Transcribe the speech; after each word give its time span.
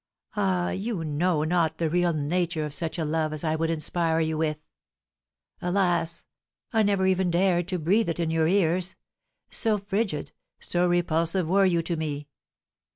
Ah, 0.35 0.71
you 0.71 1.03
know 1.03 1.43
not 1.43 1.77
the 1.77 1.87
real 1.87 2.11
nature 2.11 2.65
of 2.65 2.73
such 2.73 2.97
a 2.97 3.05
love 3.05 3.31
as 3.33 3.43
I 3.43 3.55
would 3.55 3.69
inspire 3.69 4.19
you 4.19 4.35
with! 4.35 4.57
Alas! 5.61 6.25
I 6.73 6.81
never 6.81 7.05
even 7.05 7.29
dared 7.29 7.67
to 7.67 7.77
breathe 7.77 8.09
it 8.09 8.19
in 8.19 8.31
your 8.31 8.47
ears, 8.47 8.95
so 9.51 9.77
frigid, 9.77 10.31
so 10.59 10.87
repulsive 10.87 11.47
were 11.47 11.65
you 11.65 11.83
to 11.83 11.97
me. 11.97 12.29